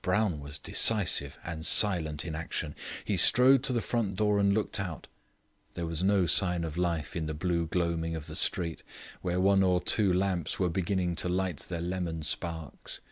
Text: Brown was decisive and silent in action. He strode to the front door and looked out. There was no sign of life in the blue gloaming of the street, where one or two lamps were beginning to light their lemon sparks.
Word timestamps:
Brown 0.00 0.40
was 0.40 0.56
decisive 0.56 1.38
and 1.44 1.66
silent 1.66 2.24
in 2.24 2.34
action. 2.34 2.74
He 3.04 3.18
strode 3.18 3.62
to 3.64 3.74
the 3.74 3.82
front 3.82 4.16
door 4.16 4.38
and 4.38 4.54
looked 4.54 4.80
out. 4.80 5.06
There 5.74 5.84
was 5.84 6.02
no 6.02 6.24
sign 6.24 6.64
of 6.64 6.78
life 6.78 7.14
in 7.14 7.26
the 7.26 7.34
blue 7.34 7.66
gloaming 7.66 8.16
of 8.16 8.26
the 8.26 8.36
street, 8.36 8.82
where 9.20 9.38
one 9.38 9.62
or 9.62 9.78
two 9.82 10.10
lamps 10.14 10.58
were 10.58 10.70
beginning 10.70 11.14
to 11.16 11.28
light 11.28 11.58
their 11.58 11.82
lemon 11.82 12.22
sparks. 12.22 13.02